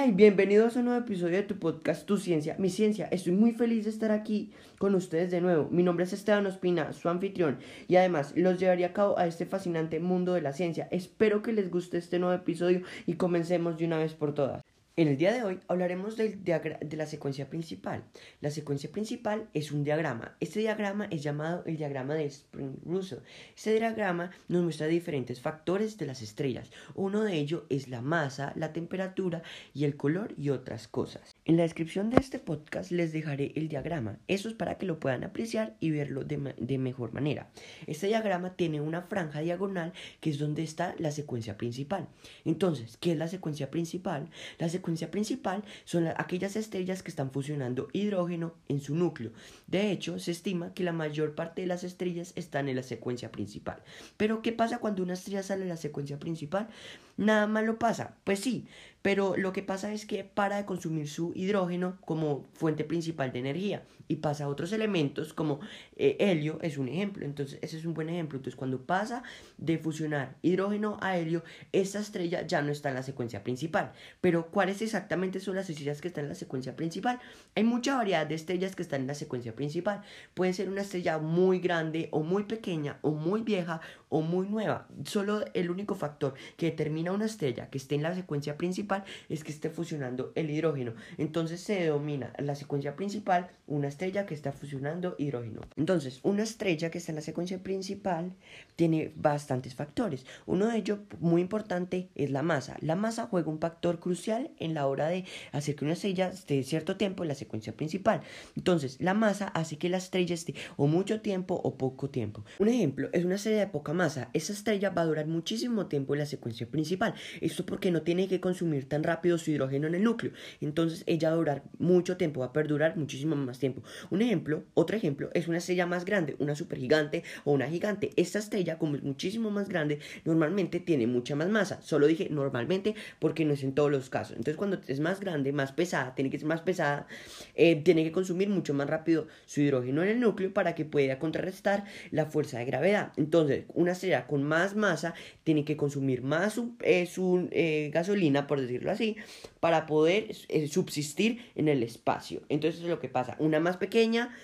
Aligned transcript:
Hola 0.00 0.12
bienvenidos 0.12 0.76
a 0.76 0.78
un 0.78 0.84
nuevo 0.84 1.00
episodio 1.00 1.38
de 1.38 1.42
tu 1.42 1.58
podcast 1.58 2.06
Tu 2.06 2.18
Ciencia, 2.18 2.54
mi 2.56 2.70
ciencia. 2.70 3.08
Estoy 3.10 3.32
muy 3.32 3.50
feliz 3.50 3.82
de 3.82 3.90
estar 3.90 4.12
aquí 4.12 4.52
con 4.78 4.94
ustedes 4.94 5.32
de 5.32 5.40
nuevo. 5.40 5.68
Mi 5.72 5.82
nombre 5.82 6.04
es 6.04 6.12
Esteban 6.12 6.46
Ospina, 6.46 6.92
su 6.92 7.08
anfitrión, 7.08 7.58
y 7.88 7.96
además 7.96 8.32
los 8.36 8.60
llevaría 8.60 8.86
a 8.86 8.92
cabo 8.92 9.18
a 9.18 9.26
este 9.26 9.44
fascinante 9.44 9.98
mundo 9.98 10.34
de 10.34 10.42
la 10.42 10.52
ciencia. 10.52 10.86
Espero 10.92 11.42
que 11.42 11.52
les 11.52 11.68
guste 11.68 11.98
este 11.98 12.20
nuevo 12.20 12.34
episodio 12.34 12.82
y 13.06 13.14
comencemos 13.14 13.76
de 13.76 13.86
una 13.86 13.98
vez 13.98 14.14
por 14.14 14.34
todas. 14.34 14.62
En 14.98 15.06
el 15.06 15.16
día 15.16 15.32
de 15.32 15.44
hoy 15.44 15.60
hablaremos 15.68 16.16
del 16.16 16.42
de 16.42 16.96
la 16.96 17.06
secuencia 17.06 17.48
principal. 17.48 18.02
La 18.40 18.50
secuencia 18.50 18.90
principal 18.90 19.48
es 19.54 19.70
un 19.70 19.84
diagrama. 19.84 20.36
Este 20.40 20.58
diagrama 20.58 21.04
es 21.12 21.22
llamado 21.22 21.62
el 21.66 21.76
diagrama 21.76 22.16
de 22.16 22.24
Spring-Russell. 22.24 23.20
Este 23.54 23.74
diagrama 23.74 24.32
nos 24.48 24.64
muestra 24.64 24.88
diferentes 24.88 25.40
factores 25.40 25.98
de 25.98 26.06
las 26.06 26.20
estrellas. 26.20 26.72
Uno 26.96 27.22
de 27.22 27.34
ellos 27.34 27.62
es 27.68 27.86
la 27.86 28.02
masa, 28.02 28.52
la 28.56 28.72
temperatura 28.72 29.44
y 29.72 29.84
el 29.84 29.96
color 29.96 30.34
y 30.36 30.50
otras 30.50 30.88
cosas. 30.88 31.36
En 31.48 31.56
la 31.56 31.62
descripción 31.62 32.10
de 32.10 32.18
este 32.20 32.38
podcast 32.38 32.90
les 32.90 33.10
dejaré 33.10 33.52
el 33.54 33.68
diagrama. 33.68 34.18
Eso 34.28 34.50
es 34.50 34.54
para 34.54 34.76
que 34.76 34.84
lo 34.84 35.00
puedan 35.00 35.24
apreciar 35.24 35.78
y 35.80 35.90
verlo 35.90 36.22
de, 36.22 36.54
de 36.58 36.76
mejor 36.76 37.14
manera. 37.14 37.48
Este 37.86 38.06
diagrama 38.06 38.52
tiene 38.52 38.82
una 38.82 39.00
franja 39.00 39.40
diagonal 39.40 39.94
que 40.20 40.28
es 40.28 40.38
donde 40.38 40.62
está 40.62 40.94
la 40.98 41.10
secuencia 41.10 41.56
principal. 41.56 42.06
Entonces, 42.44 42.98
¿qué 42.98 43.12
es 43.12 43.18
la 43.18 43.28
secuencia 43.28 43.70
principal? 43.70 44.28
La 44.58 44.68
secuencia 44.68 45.10
principal 45.10 45.64
son 45.86 46.08
aquellas 46.08 46.54
estrellas 46.54 47.02
que 47.02 47.10
están 47.10 47.30
fusionando 47.30 47.88
hidrógeno 47.94 48.52
en 48.68 48.82
su 48.82 48.94
núcleo. 48.94 49.32
De 49.66 49.90
hecho, 49.90 50.18
se 50.18 50.32
estima 50.32 50.74
que 50.74 50.84
la 50.84 50.92
mayor 50.92 51.34
parte 51.34 51.62
de 51.62 51.68
las 51.68 51.82
estrellas 51.82 52.34
están 52.36 52.68
en 52.68 52.76
la 52.76 52.82
secuencia 52.82 53.32
principal. 53.32 53.82
Pero, 54.18 54.42
¿qué 54.42 54.52
pasa 54.52 54.80
cuando 54.80 55.02
una 55.02 55.14
estrella 55.14 55.42
sale 55.42 55.62
de 55.62 55.70
la 55.70 55.78
secuencia 55.78 56.18
principal? 56.18 56.68
Nada 57.16 57.46
malo 57.46 57.78
pasa. 57.78 58.16
Pues 58.24 58.38
sí, 58.38 58.66
pero 59.08 59.38
lo 59.38 59.54
que 59.54 59.62
pasa 59.62 59.90
es 59.94 60.04
que 60.04 60.22
para 60.22 60.58
de 60.58 60.66
consumir 60.66 61.08
su 61.08 61.32
hidrógeno 61.34 61.96
como 62.04 62.44
fuente 62.52 62.84
principal 62.84 63.32
de 63.32 63.38
energía 63.38 63.82
y 64.06 64.16
pasa 64.16 64.44
a 64.44 64.48
otros 64.48 64.70
elementos 64.72 65.32
como 65.32 65.60
eh, 65.96 66.18
helio 66.20 66.58
es 66.60 66.76
un 66.76 66.88
ejemplo, 66.88 67.24
entonces 67.24 67.58
ese 67.62 67.78
es 67.78 67.86
un 67.86 67.94
buen 67.94 68.10
ejemplo, 68.10 68.36
entonces 68.36 68.56
cuando 68.56 68.82
pasa 68.82 69.22
de 69.56 69.78
fusionar 69.78 70.36
hidrógeno 70.42 70.98
a 71.00 71.16
helio, 71.16 71.42
esta 71.72 72.00
estrella 72.00 72.46
ya 72.46 72.60
no 72.60 72.70
está 72.70 72.90
en 72.90 72.96
la 72.96 73.02
secuencia 73.02 73.42
principal, 73.42 73.92
pero 74.20 74.50
¿cuáles 74.50 74.82
exactamente 74.82 75.40
son 75.40 75.56
las 75.56 75.70
estrellas 75.70 76.02
que 76.02 76.08
están 76.08 76.24
en 76.24 76.30
la 76.30 76.34
secuencia 76.34 76.76
principal? 76.76 77.18
Hay 77.54 77.64
mucha 77.64 77.96
variedad 77.96 78.26
de 78.26 78.34
estrellas 78.34 78.76
que 78.76 78.82
están 78.82 79.02
en 79.02 79.06
la 79.06 79.14
secuencia 79.14 79.54
principal, 79.54 80.02
puede 80.34 80.52
ser 80.52 80.68
una 80.68 80.82
estrella 80.82 81.16
muy 81.16 81.60
grande 81.60 82.10
o 82.12 82.20
muy 82.20 82.42
pequeña 82.42 82.98
o 83.00 83.12
muy 83.12 83.40
vieja 83.40 83.80
o 84.10 84.20
muy 84.20 84.46
nueva, 84.48 84.86
solo 85.04 85.44
el 85.54 85.70
único 85.70 85.94
factor 85.94 86.34
que 86.58 86.66
determina 86.66 87.12
una 87.12 87.24
estrella 87.26 87.70
que 87.70 87.78
esté 87.78 87.94
en 87.94 88.02
la 88.02 88.14
secuencia 88.14 88.58
principal 88.58 88.97
es 89.28 89.44
que 89.44 89.52
esté 89.52 89.70
fusionando 89.70 90.32
el 90.34 90.50
hidrógeno. 90.50 90.94
Entonces 91.16 91.60
se 91.60 91.74
denomina 91.74 92.32
la 92.38 92.54
secuencia 92.54 92.96
principal 92.96 93.50
una 93.68 93.88
estrella 93.88 94.26
que 94.26 94.34
está 94.34 94.52
fusionando 94.52 95.14
hidrógeno. 95.18 95.60
Entonces, 95.76 96.20
una 96.22 96.42
estrella 96.42 96.90
que 96.90 96.98
está 96.98 97.12
en 97.12 97.16
la 97.16 97.22
secuencia 97.22 97.62
principal 97.62 98.32
tiene 98.76 99.12
bastantes 99.14 99.74
factores. 99.74 100.24
Uno 100.46 100.66
de 100.66 100.78
ellos, 100.78 101.00
muy 101.20 101.42
importante, 101.42 102.08
es 102.14 102.30
la 102.30 102.42
masa. 102.42 102.76
La 102.80 102.96
masa 102.96 103.26
juega 103.26 103.50
un 103.50 103.60
factor 103.60 104.00
crucial 104.00 104.50
en 104.58 104.74
la 104.74 104.86
hora 104.86 105.08
de 105.08 105.24
hacer 105.52 105.76
que 105.76 105.84
una 105.84 105.94
estrella 105.94 106.28
esté 106.28 106.62
cierto 106.62 106.96
tiempo 106.96 107.22
en 107.22 107.28
la 107.28 107.34
secuencia 107.34 107.74
principal. 107.74 108.22
Entonces, 108.56 108.96
la 109.00 109.14
masa 109.14 109.48
hace 109.48 109.76
que 109.76 109.88
la 109.88 109.98
estrella 109.98 110.34
esté 110.34 110.54
o 110.76 110.86
mucho 110.86 111.20
tiempo 111.20 111.54
o 111.62 111.76
poco 111.76 112.08
tiempo. 112.08 112.44
Un 112.58 112.68
ejemplo 112.68 113.10
es 113.12 113.24
una 113.24 113.34
estrella 113.34 113.60
de 113.60 113.66
poca 113.66 113.92
masa. 113.92 114.30
Esa 114.32 114.52
estrella 114.52 114.90
va 114.90 115.02
a 115.02 115.06
durar 115.06 115.26
muchísimo 115.26 115.86
tiempo 115.86 116.14
en 116.14 116.20
la 116.20 116.26
secuencia 116.26 116.66
principal. 116.66 117.14
Esto 117.40 117.66
porque 117.66 117.90
no 117.90 118.02
tiene 118.02 118.28
que 118.28 118.40
consumir 118.40 118.77
tan 118.86 119.02
rápido 119.02 119.38
su 119.38 119.50
hidrógeno 119.50 119.86
en 119.86 119.94
el 119.94 120.02
núcleo. 120.02 120.32
Entonces 120.60 121.04
ella 121.06 121.30
va 121.30 121.34
a 121.34 121.38
durar 121.38 121.62
mucho 121.78 122.16
tiempo, 122.16 122.40
va 122.40 122.46
a 122.46 122.52
perdurar 122.52 122.96
muchísimo 122.96 123.36
más 123.36 123.58
tiempo. 123.58 123.82
Un 124.10 124.22
ejemplo, 124.22 124.64
otro 124.74 124.96
ejemplo, 124.96 125.30
es 125.34 125.48
una 125.48 125.58
estrella 125.58 125.86
más 125.86 126.04
grande, 126.04 126.36
una 126.38 126.54
supergigante 126.54 127.22
o 127.44 127.52
una 127.52 127.68
gigante. 127.68 128.10
Esta 128.16 128.38
estrella, 128.38 128.78
como 128.78 128.96
es 128.96 129.02
muchísimo 129.02 129.50
más 129.50 129.68
grande, 129.68 129.98
normalmente 130.24 130.80
tiene 130.80 131.06
mucha 131.06 131.34
más 131.34 131.48
masa. 131.48 131.80
Solo 131.82 132.06
dije 132.06 132.28
normalmente 132.30 132.94
porque 133.18 133.44
no 133.44 133.54
es 133.54 133.62
en 133.62 133.74
todos 133.74 133.90
los 133.90 134.10
casos. 134.10 134.36
Entonces 134.36 134.56
cuando 134.56 134.78
es 134.86 135.00
más 135.00 135.20
grande, 135.20 135.52
más 135.52 135.72
pesada, 135.72 136.14
tiene 136.14 136.30
que 136.30 136.38
ser 136.38 136.48
más 136.48 136.60
pesada, 136.60 137.06
eh, 137.54 137.76
tiene 137.76 138.04
que 138.04 138.12
consumir 138.12 138.48
mucho 138.48 138.74
más 138.74 138.88
rápido 138.88 139.26
su 139.46 139.60
hidrógeno 139.60 140.02
en 140.02 140.08
el 140.08 140.20
núcleo 140.20 140.52
para 140.52 140.74
que 140.74 140.84
pueda 140.84 141.18
contrarrestar 141.18 141.84
la 142.10 142.26
fuerza 142.26 142.58
de 142.58 142.64
gravedad. 142.64 143.12
Entonces, 143.16 143.64
una 143.74 143.92
estrella 143.92 144.26
con 144.26 144.42
más 144.42 144.76
masa 144.76 145.14
tiene 145.44 145.64
que 145.64 145.76
consumir 145.76 146.22
más 146.22 146.54
su, 146.54 146.76
eh, 146.80 147.06
su 147.06 147.48
eh, 147.52 147.90
gasolina, 147.92 148.46
por 148.46 148.58
decirlo 148.68 148.92
así, 148.92 149.16
para 149.60 149.86
poder 149.86 150.34
eh, 150.48 150.68
subsistir 150.68 151.44
en 151.54 151.68
el 151.68 151.82
espacio. 151.82 152.42
Entonces 152.48 152.82
es 152.82 152.88
lo 152.88 153.00
que 153.00 153.08
pasa. 153.08 153.36
Una 153.38 153.60
más 153.60 153.76
pequeña 153.76 154.34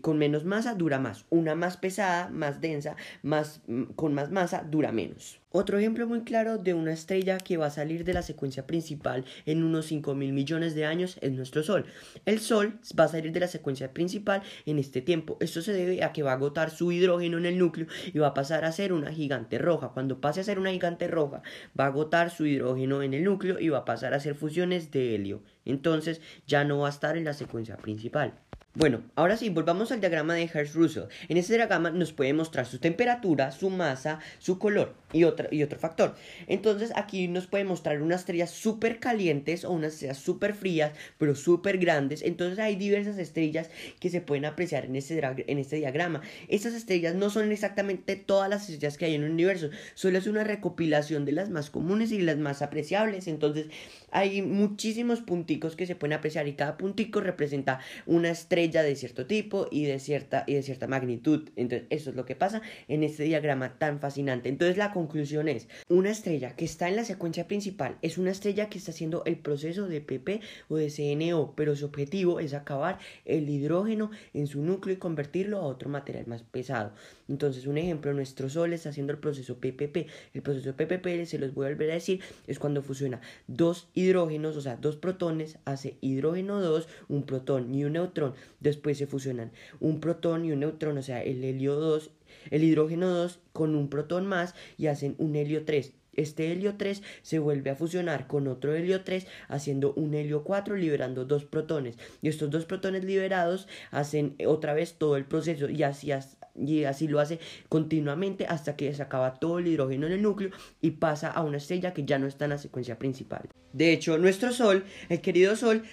con 0.00 0.18
menos 0.18 0.44
masa 0.44 0.74
dura 0.74 0.98
más. 0.98 1.24
Una 1.30 1.54
más 1.54 1.76
pesada, 1.76 2.28
más 2.28 2.60
densa, 2.60 2.96
más, 3.22 3.62
mm, 3.66 3.84
con 3.94 4.14
más 4.14 4.30
masa 4.30 4.64
dura 4.68 4.92
menos. 4.92 5.40
Otro 5.52 5.78
ejemplo 5.78 6.06
muy 6.06 6.22
claro 6.22 6.58
de 6.58 6.74
una 6.74 6.92
estrella 6.92 7.38
que 7.38 7.56
va 7.56 7.66
a 7.66 7.70
salir 7.70 8.04
de 8.04 8.12
la 8.12 8.22
secuencia 8.22 8.68
principal 8.68 9.24
en 9.46 9.64
unos 9.64 9.86
5 9.86 10.14
mil 10.14 10.32
millones 10.32 10.76
de 10.76 10.86
años 10.86 11.18
es 11.22 11.32
nuestro 11.32 11.64
Sol. 11.64 11.86
El 12.24 12.38
Sol 12.38 12.78
va 12.96 13.04
a 13.04 13.08
salir 13.08 13.32
de 13.32 13.40
la 13.40 13.48
secuencia 13.48 13.92
principal 13.92 14.44
en 14.64 14.78
este 14.78 15.02
tiempo. 15.02 15.36
Esto 15.40 15.60
se 15.60 15.72
debe 15.72 16.04
a 16.04 16.12
que 16.12 16.22
va 16.22 16.30
a 16.30 16.34
agotar 16.34 16.70
su 16.70 16.92
hidrógeno 16.92 17.36
en 17.36 17.46
el 17.46 17.58
núcleo 17.58 17.88
y 18.12 18.18
va 18.20 18.28
a 18.28 18.34
pasar 18.34 18.64
a 18.64 18.70
ser 18.70 18.92
una 18.92 19.12
gigante 19.12 19.58
roja. 19.58 19.88
Cuando 19.88 20.20
pase 20.20 20.40
a 20.40 20.44
ser 20.44 20.60
una 20.60 20.70
gigante 20.70 21.08
roja, 21.08 21.42
va 21.78 21.84
a 21.84 21.88
agotar 21.88 22.30
su 22.30 22.46
hidrógeno 22.46 23.02
en 23.02 23.14
el 23.14 23.24
núcleo 23.24 23.58
y 23.58 23.70
va 23.70 23.78
a 23.78 23.84
pasar 23.84 24.14
a 24.14 24.20
ser 24.20 24.36
fusiones 24.36 24.92
de 24.92 25.16
helio. 25.16 25.42
Entonces 25.64 26.20
ya 26.46 26.62
no 26.62 26.78
va 26.78 26.86
a 26.86 26.90
estar 26.90 27.16
en 27.16 27.24
la 27.24 27.34
secuencia 27.34 27.76
principal. 27.76 28.38
Bueno, 28.72 29.02
ahora 29.16 29.36
sí, 29.36 29.48
volvamos 29.48 29.90
al 29.90 29.98
diagrama 29.98 30.34
de 30.34 30.44
Hertz-Russell. 30.44 31.08
En 31.28 31.36
este 31.36 31.56
diagrama 31.56 31.90
nos 31.90 32.12
puede 32.12 32.32
mostrar 32.32 32.66
su 32.66 32.78
temperatura, 32.78 33.50
su 33.50 33.68
masa, 33.68 34.20
su 34.38 34.60
color 34.60 34.94
y, 35.12 35.24
otro, 35.24 35.48
y 35.50 35.64
otro 35.64 35.76
factor. 35.76 36.14
Entonces 36.46 36.92
aquí 36.94 37.26
nos 37.26 37.48
puede 37.48 37.64
mostrar 37.64 38.00
unas 38.00 38.20
estrellas 38.20 38.50
súper 38.50 39.00
calientes 39.00 39.64
o 39.64 39.72
unas 39.72 39.94
estrellas 39.94 40.18
súper 40.18 40.54
frías, 40.54 40.92
pero 41.18 41.34
súper 41.34 41.78
grandes. 41.78 42.22
Entonces 42.22 42.60
hay 42.60 42.76
diversas 42.76 43.18
estrellas 43.18 43.70
que 43.98 44.08
se 44.08 44.20
pueden 44.20 44.44
apreciar 44.44 44.84
en 44.84 44.94
este, 44.94 45.20
en 45.50 45.58
este 45.58 45.74
diagrama. 45.74 46.20
Estas 46.46 46.74
estrellas 46.74 47.16
no 47.16 47.28
son 47.28 47.50
exactamente 47.50 48.14
todas 48.14 48.48
las 48.48 48.70
estrellas 48.70 48.96
que 48.96 49.06
hay 49.06 49.16
en 49.16 49.24
el 49.24 49.32
universo, 49.32 49.70
solo 49.94 50.16
es 50.16 50.28
una 50.28 50.44
recopilación 50.44 51.24
de 51.24 51.32
las 51.32 51.50
más 51.50 51.70
comunes 51.70 52.12
y 52.12 52.20
las 52.20 52.36
más 52.36 52.62
apreciables. 52.62 53.26
Entonces 53.26 53.66
hay 54.12 54.42
muchísimos 54.42 55.22
punticos 55.22 55.74
que 55.74 55.86
se 55.86 55.96
pueden 55.96 56.16
apreciar 56.16 56.46
y 56.46 56.52
cada 56.52 56.76
puntico 56.76 57.20
representa 57.20 57.80
una 58.06 58.30
estrella 58.30 58.59
de 58.68 58.96
cierto 58.96 59.26
tipo 59.26 59.66
y 59.70 59.84
de 59.84 59.98
cierta, 59.98 60.44
y 60.46 60.54
de 60.54 60.62
cierta 60.62 60.86
magnitud. 60.86 61.48
Entonces, 61.56 61.86
eso 61.90 62.10
es 62.10 62.16
lo 62.16 62.24
que 62.24 62.36
pasa 62.36 62.62
en 62.88 63.02
este 63.02 63.24
diagrama 63.24 63.78
tan 63.78 64.00
fascinante. 64.00 64.48
Entonces, 64.48 64.76
la 64.76 64.92
conclusión 64.92 65.48
es, 65.48 65.68
una 65.88 66.10
estrella 66.10 66.54
que 66.56 66.64
está 66.64 66.88
en 66.88 66.96
la 66.96 67.04
secuencia 67.04 67.46
principal 67.46 67.96
es 68.02 68.18
una 68.18 68.30
estrella 68.30 68.68
que 68.68 68.78
está 68.78 68.90
haciendo 68.90 69.24
el 69.24 69.38
proceso 69.38 69.88
de 69.88 70.00
PP 70.00 70.40
o 70.68 70.76
de 70.76 70.90
CNO, 70.90 71.54
pero 71.56 71.74
su 71.74 71.86
objetivo 71.86 72.40
es 72.40 72.54
acabar 72.54 72.98
el 73.24 73.48
hidrógeno 73.48 74.10
en 74.34 74.46
su 74.46 74.62
núcleo 74.62 74.94
y 74.94 74.98
convertirlo 74.98 75.58
a 75.58 75.62
otro 75.62 75.88
material 75.88 76.26
más 76.26 76.42
pesado. 76.42 76.92
Entonces, 77.30 77.66
un 77.66 77.78
ejemplo, 77.78 78.12
nuestro 78.12 78.50
Sol 78.50 78.74
está 78.74 78.90
haciendo 78.90 79.12
el 79.12 79.18
proceso 79.18 79.56
PPP. 79.56 80.08
El 80.34 80.42
proceso 80.42 80.74
PPP, 80.74 81.24
se 81.24 81.38
los 81.38 81.54
voy 81.54 81.66
a 81.66 81.70
volver 81.70 81.90
a 81.92 81.94
decir, 81.94 82.20
es 82.46 82.58
cuando 82.58 82.82
fusiona 82.82 83.20
dos 83.46 83.88
hidrógenos, 83.94 84.56
o 84.56 84.60
sea, 84.60 84.76
dos 84.76 84.96
protones, 84.96 85.58
hace 85.64 85.96
hidrógeno 86.00 86.60
2, 86.60 86.88
un 87.08 87.22
protón 87.22 87.74
y 87.74 87.84
un 87.84 87.94
neutrón 87.94 88.34
después 88.60 88.98
se 88.98 89.06
fusionan 89.06 89.52
un 89.80 90.00
protón 90.00 90.44
y 90.44 90.52
un 90.52 90.60
neutrón, 90.60 90.98
o 90.98 91.02
sea, 91.02 91.22
el 91.22 91.44
helio 91.44 91.76
2, 91.76 92.10
el 92.50 92.64
hidrógeno 92.64 93.08
2 93.08 93.40
con 93.52 93.74
un 93.74 93.88
protón 93.88 94.26
más 94.26 94.54
y 94.76 94.86
hacen 94.86 95.14
un 95.18 95.36
helio 95.36 95.64
3. 95.64 95.92
Este 96.20 96.52
helio 96.52 96.76
3 96.76 97.02
se 97.22 97.38
vuelve 97.38 97.70
a 97.70 97.76
fusionar 97.76 98.26
con 98.26 98.48
otro 98.48 98.74
helio 98.74 99.02
3 99.02 99.26
haciendo 99.48 99.92
un 99.94 100.14
helio 100.14 100.44
4 100.44 100.76
liberando 100.76 101.24
dos 101.24 101.44
protones. 101.44 101.96
Y 102.22 102.28
estos 102.28 102.50
dos 102.50 102.64
protones 102.64 103.04
liberados 103.04 103.68
hacen 103.90 104.36
otra 104.46 104.74
vez 104.74 104.94
todo 104.94 105.16
el 105.16 105.24
proceso 105.24 105.68
y 105.68 105.82
así, 105.82 106.12
así 106.12 107.08
lo 107.08 107.20
hace 107.20 107.40
continuamente 107.68 108.46
hasta 108.46 108.76
que 108.76 108.92
se 108.94 109.02
acaba 109.02 109.34
todo 109.34 109.58
el 109.58 109.66
hidrógeno 109.66 110.06
en 110.06 110.12
el 110.12 110.22
núcleo 110.22 110.50
y 110.80 110.92
pasa 110.92 111.30
a 111.30 111.42
una 111.42 111.56
estrella 111.56 111.94
que 111.94 112.04
ya 112.04 112.18
no 112.18 112.26
está 112.26 112.44
en 112.44 112.50
la 112.50 112.58
secuencia 112.58 112.98
principal. 112.98 113.48
De 113.72 113.92
hecho, 113.92 114.18
nuestro 114.18 114.52
Sol, 114.52 114.84
el 115.08 115.20
querido 115.20 115.56
Sol, 115.56 115.84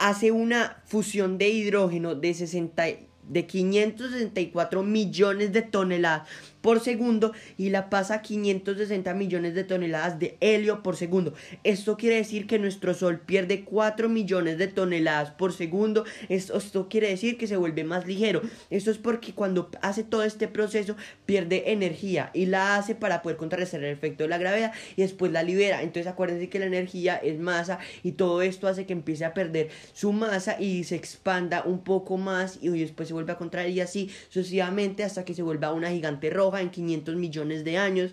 hace 0.00 0.30
una 0.32 0.82
fusión 0.86 1.38
de 1.38 1.48
hidrógeno 1.48 2.14
de 2.14 2.34
60 2.34 2.84
de 3.28 3.46
564 3.46 4.82
millones 4.82 5.52
de 5.52 5.62
toneladas 5.62 6.28
por 6.66 6.80
segundo 6.80 7.32
y 7.56 7.70
la 7.70 7.88
pasa 7.90 8.14
a 8.14 8.22
560 8.22 9.14
millones 9.14 9.54
de 9.54 9.62
toneladas 9.62 10.18
de 10.18 10.36
helio 10.40 10.82
por 10.82 10.96
segundo. 10.96 11.32
Esto 11.62 11.96
quiere 11.96 12.16
decir 12.16 12.48
que 12.48 12.58
nuestro 12.58 12.92
Sol 12.92 13.20
pierde 13.20 13.62
4 13.64 14.08
millones 14.08 14.58
de 14.58 14.66
toneladas 14.66 15.30
por 15.30 15.52
segundo. 15.52 16.04
Esto, 16.28 16.88
quiere 16.88 17.08
decir 17.08 17.38
que 17.38 17.46
se 17.46 17.56
vuelve 17.56 17.84
más 17.84 18.04
ligero. 18.04 18.42
Esto 18.68 18.90
es 18.90 18.98
porque 18.98 19.32
cuando 19.32 19.70
hace 19.80 20.02
todo 20.02 20.24
este 20.24 20.48
proceso 20.48 20.96
pierde 21.24 21.70
energía 21.70 22.32
y 22.34 22.46
la 22.46 22.74
hace 22.74 22.96
para 22.96 23.22
poder 23.22 23.36
contrarrestar 23.36 23.84
el 23.84 23.92
efecto 23.92 24.24
de 24.24 24.28
la 24.30 24.38
gravedad 24.38 24.72
y 24.96 25.02
después 25.02 25.30
la 25.30 25.44
libera. 25.44 25.82
Entonces 25.82 26.10
acuérdense 26.10 26.48
que 26.48 26.58
la 26.58 26.66
energía 26.66 27.14
es 27.14 27.38
masa 27.38 27.78
y 28.02 28.10
todo 28.10 28.42
esto 28.42 28.66
hace 28.66 28.86
que 28.86 28.92
empiece 28.92 29.24
a 29.24 29.34
perder 29.34 29.68
su 29.92 30.10
masa 30.10 30.60
y 30.60 30.82
se 30.82 30.96
expanda 30.96 31.62
un 31.64 31.84
poco 31.84 32.16
más 32.16 32.58
y 32.60 32.70
después 32.70 33.06
se 33.06 33.14
vuelve 33.14 33.30
a 33.30 33.38
contraer 33.38 33.70
y 33.70 33.80
así 33.80 34.10
sucesivamente 34.30 35.04
hasta 35.04 35.24
que 35.24 35.32
se 35.32 35.42
vuelva 35.42 35.72
una 35.72 35.90
gigante 35.90 36.28
roja 36.28 36.55
en 36.60 36.70
500 36.70 37.16
millones 37.16 37.64
de 37.64 37.78
años. 37.78 38.12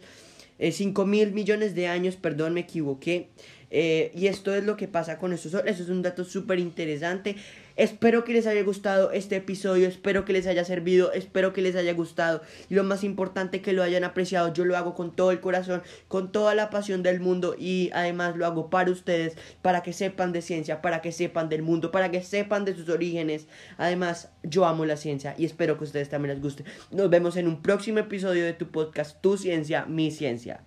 Eh, 0.59 0.71
5 0.71 1.05
mil 1.05 1.31
millones 1.31 1.75
de 1.75 1.87
años, 1.87 2.15
perdón, 2.15 2.53
me 2.53 2.61
equivoqué. 2.61 3.29
Eh, 3.71 4.11
y 4.15 4.27
esto 4.27 4.53
es 4.53 4.63
lo 4.63 4.77
que 4.77 4.87
pasa 4.87 5.17
con 5.17 5.33
estos 5.33 5.55
Eso 5.65 5.83
es 5.83 5.89
un 5.89 6.03
dato 6.03 6.23
súper 6.23 6.59
interesante. 6.59 7.35
Espero 7.75 8.23
que 8.23 8.33
les 8.33 8.45
haya 8.45 8.61
gustado 8.63 9.11
este 9.11 9.37
episodio, 9.37 9.87
espero 9.87 10.25
que 10.25 10.33
les 10.33 10.45
haya 10.45 10.63
servido, 10.63 11.11
espero 11.11 11.53
que 11.53 11.61
les 11.61 11.75
haya 11.75 11.93
gustado 11.93 12.41
y 12.69 12.75
lo 12.75 12.83
más 12.83 13.03
importante 13.03 13.61
que 13.61 13.73
lo 13.73 13.81
hayan 13.81 14.03
apreciado. 14.03 14.53
Yo 14.53 14.63
lo 14.65 14.77
hago 14.77 14.93
con 14.93 15.15
todo 15.15 15.31
el 15.31 15.39
corazón, 15.39 15.81
con 16.07 16.31
toda 16.31 16.53
la 16.53 16.69
pasión 16.69 17.01
del 17.01 17.19
mundo 17.19 17.55
y 17.57 17.89
además 17.93 18.35
lo 18.35 18.45
hago 18.45 18.69
para 18.69 18.91
ustedes, 18.91 19.35
para 19.63 19.81
que 19.81 19.91
sepan 19.91 20.33
de 20.33 20.43
ciencia, 20.43 20.81
para 20.81 21.01
que 21.01 21.11
sepan 21.11 21.49
del 21.49 21.63
mundo, 21.63 21.91
para 21.91 22.11
que 22.11 22.21
sepan 22.21 22.63
de 22.63 22.75
sus 22.75 22.89
orígenes. 22.89 23.47
Además, 23.77 24.29
yo 24.43 24.65
amo 24.65 24.85
la 24.85 24.97
ciencia 24.97 25.33
y 25.37 25.45
espero 25.45 25.77
que 25.77 25.85
a 25.85 25.87
ustedes 25.87 26.09
también 26.09 26.35
les 26.35 26.43
guste. 26.43 26.63
Nos 26.91 27.09
vemos 27.09 27.37
en 27.37 27.47
un 27.47 27.61
próximo 27.63 27.99
episodio 27.99 28.45
de 28.45 28.53
tu 28.53 28.67
podcast 28.67 29.19
Tu 29.21 29.37
Ciencia, 29.37 29.85
Mi 29.85 30.11
Ciencia. 30.11 30.63